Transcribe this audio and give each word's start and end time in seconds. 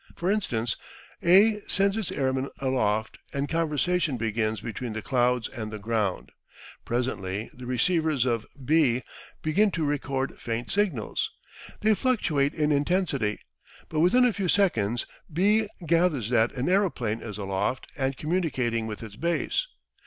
For 0.15 0.31
instance, 0.31 0.77
A 1.21 1.61
sends 1.67 1.95
his 1.95 2.11
airmen 2.11 2.49
aloft 2.57 3.19
and 3.33 3.47
conversation 3.47 4.17
begins 4.17 4.59
between 4.59 4.93
the 4.93 5.01
clouds 5.03 5.47
and 5.47 5.69
the 5.69 5.77
ground. 5.77 6.31
Presently 6.85 7.51
the 7.53 7.67
receivers 7.67 8.25
of 8.25 8.47
B 8.65 9.03
begin 9.43 9.69
to 9.69 9.85
record 9.85 10.39
faint 10.39 10.71
signals. 10.71 11.29
They 11.81 11.93
fluctuate 11.93 12.55
in 12.55 12.71
intensity, 12.71 13.41
but 13.89 13.99
within 13.99 14.25
a 14.25 14.33
few 14.33 14.47
seconds 14.47 15.05
B 15.31 15.67
gathers 15.85 16.31
that 16.31 16.51
an 16.53 16.67
aeroplane 16.67 17.21
is 17.21 17.37
aloft 17.37 17.85
and 17.95 18.17
communicating 18.17 18.87
with 18.87 19.03
its 19.03 19.15
base. 19.15 19.67